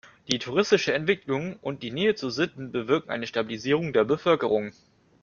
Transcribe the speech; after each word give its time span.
Die 0.31 0.39
touristische 0.39 0.93
Entwicklung 0.95 1.57
und 1.61 1.83
die 1.83 1.91
Nähe 1.91 2.15
zu 2.15 2.31
Sitten 2.31 2.71
bewirkten 2.71 3.11
eine 3.11 3.27
Stabilisierung 3.27 3.93
der 3.93 4.03
Bevölkerung. 4.03 4.73